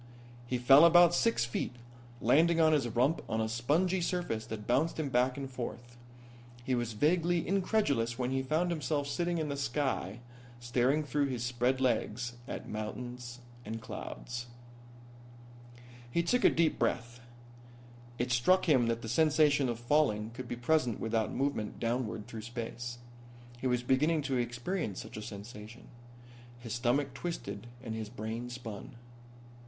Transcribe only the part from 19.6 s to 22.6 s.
of falling could be present without movement downward through